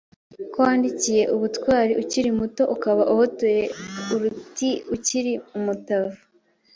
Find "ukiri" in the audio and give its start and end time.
2.01-2.29, 4.95-5.33